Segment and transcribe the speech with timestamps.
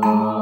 [0.00, 0.37] Oh.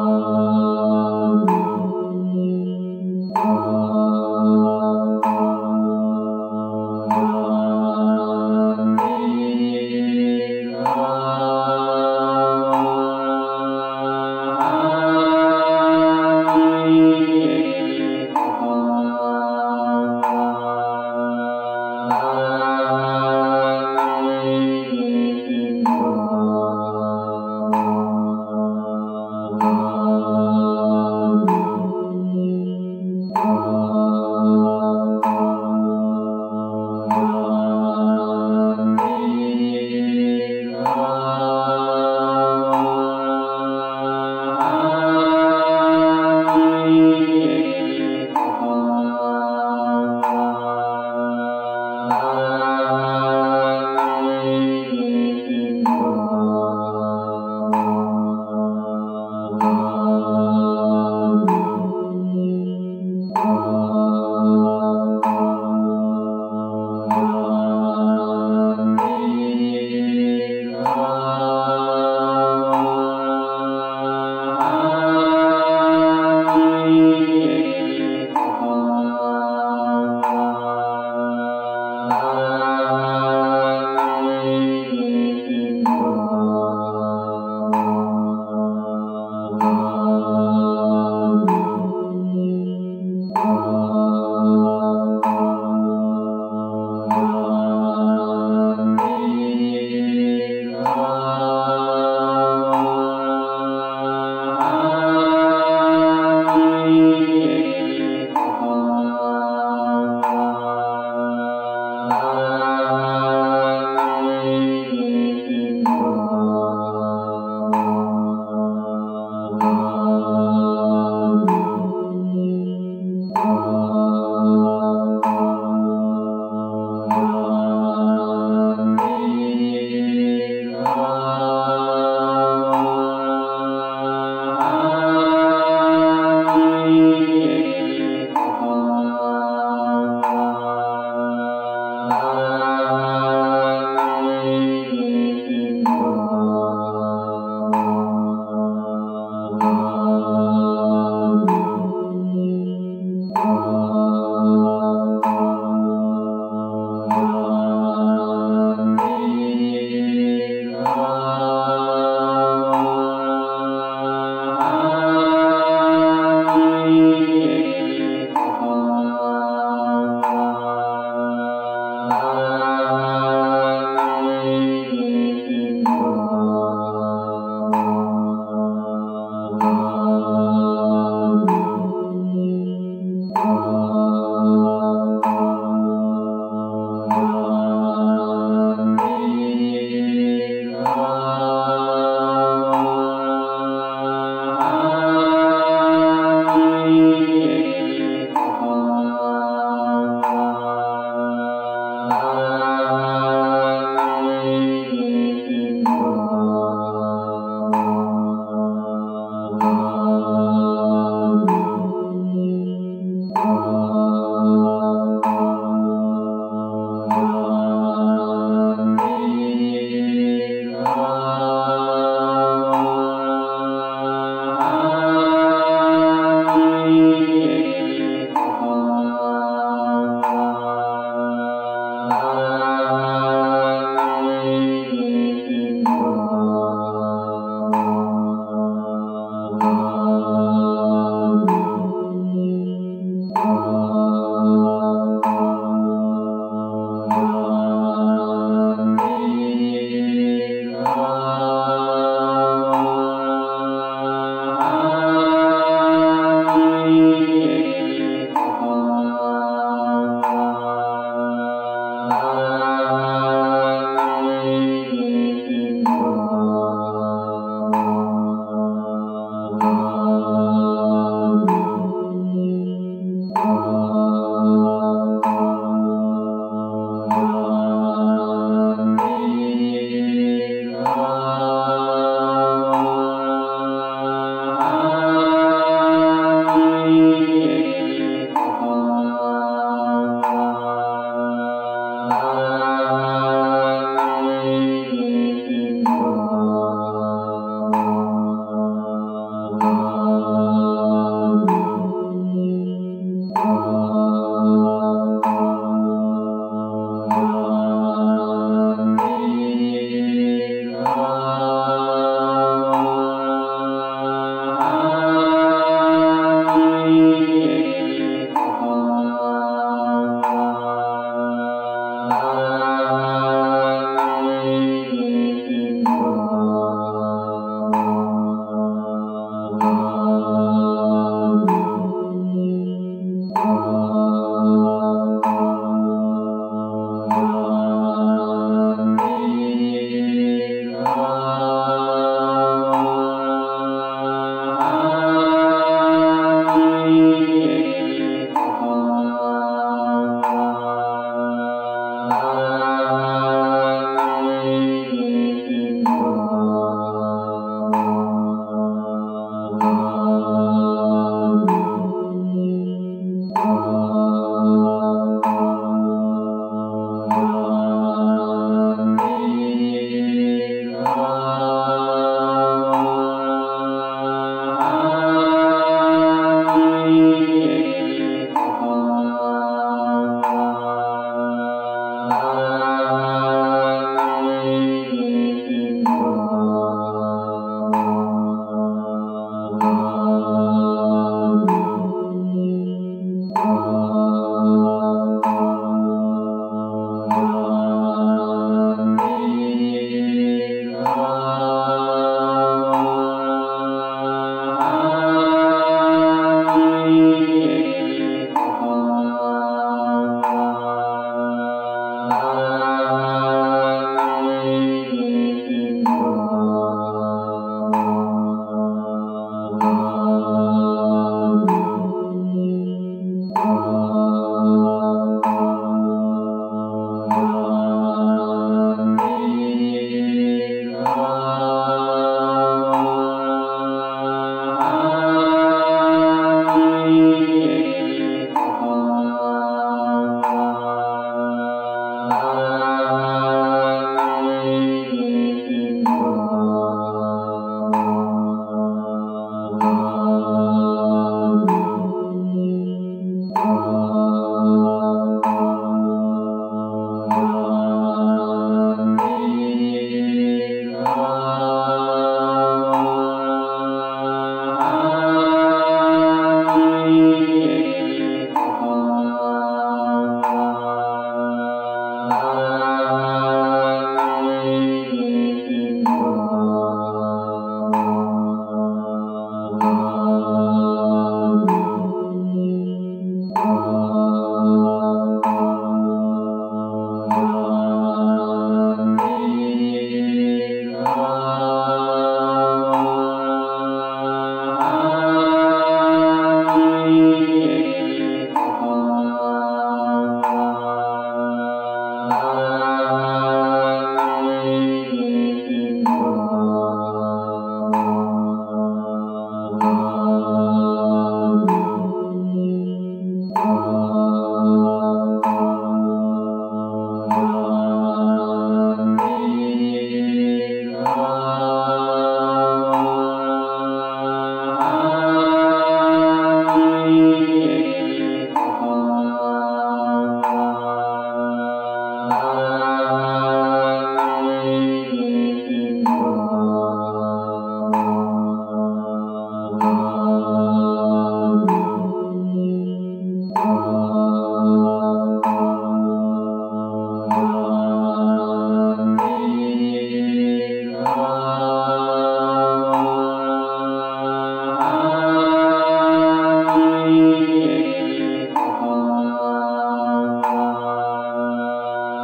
[112.08, 112.65] Música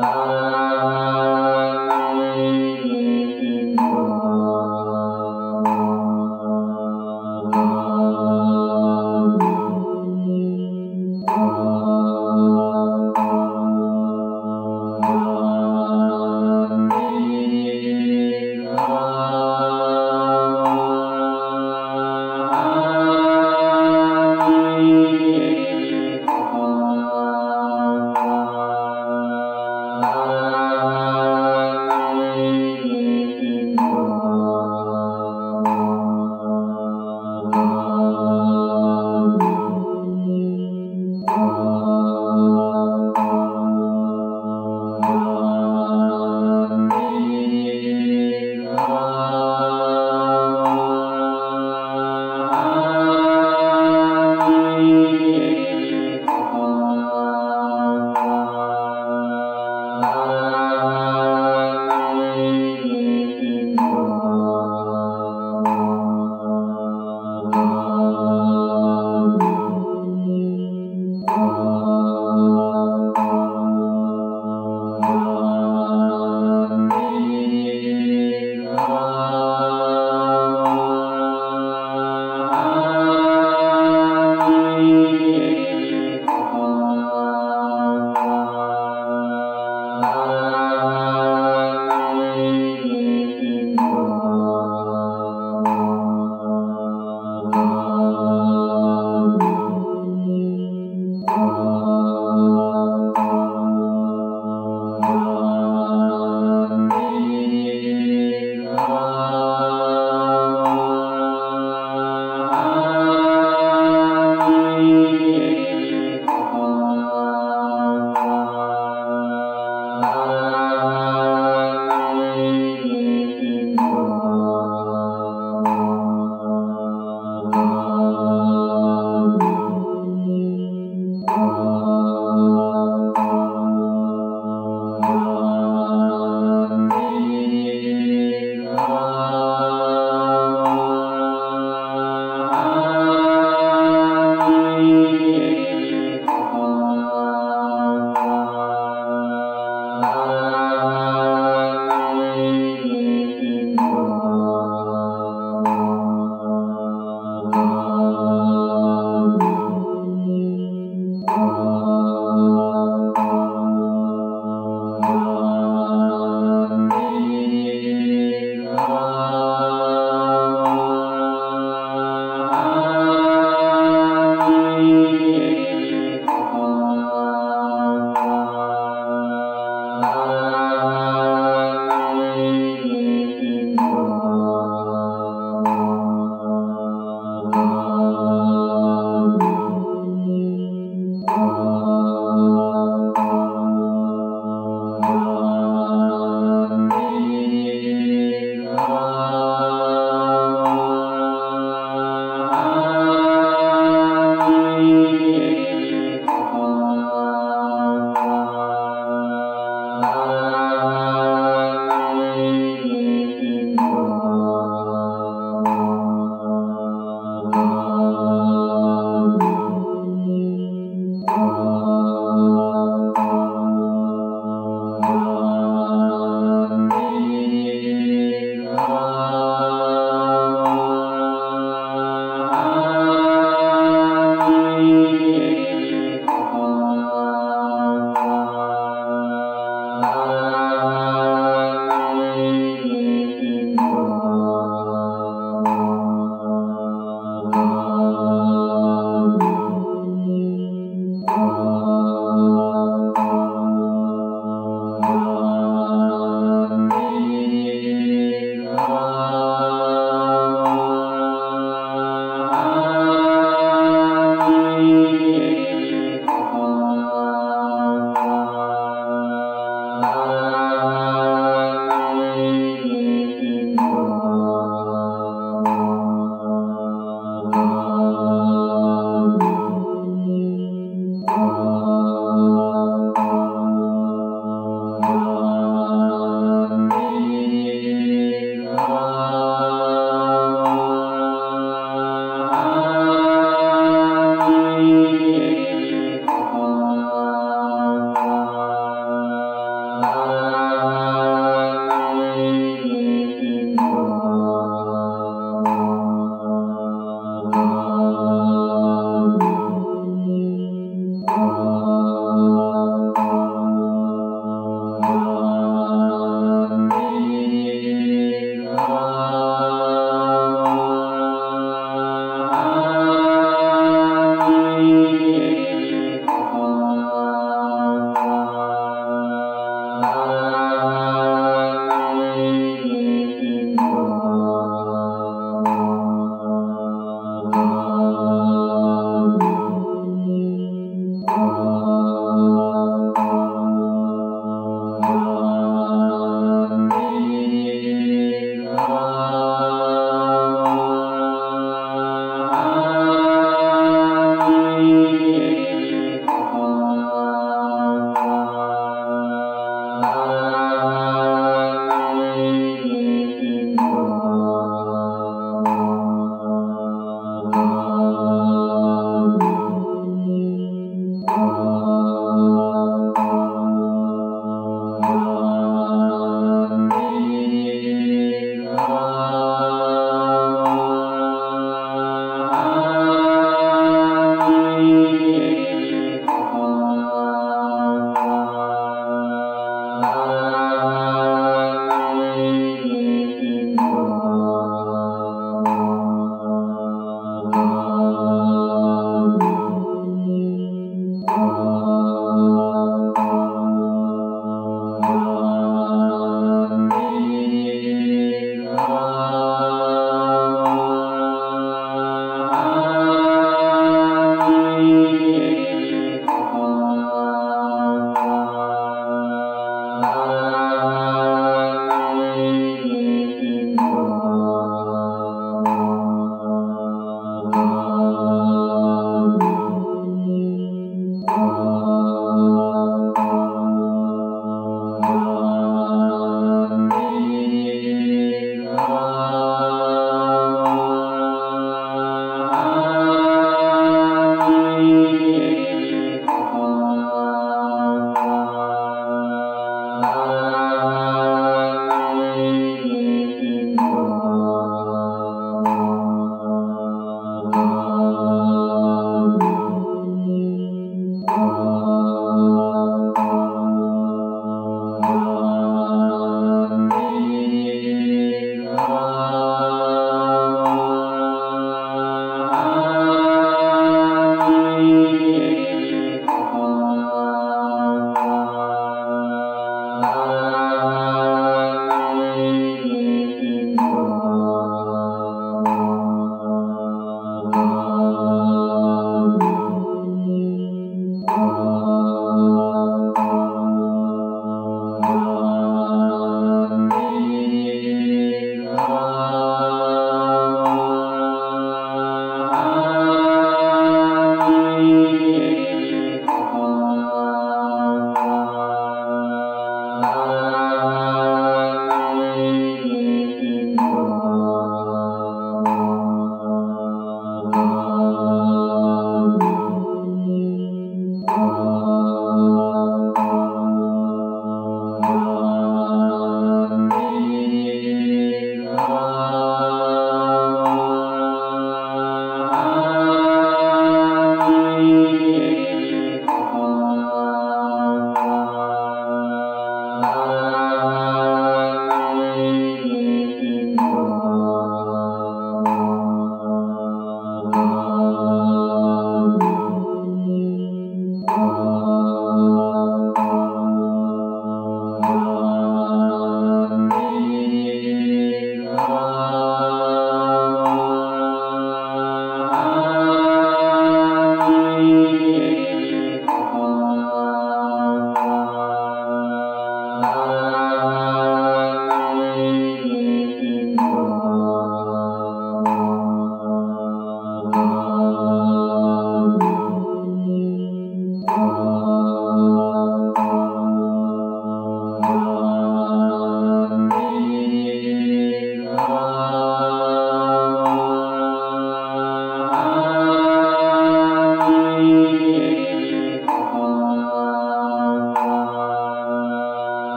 [0.00, 0.47] Uh...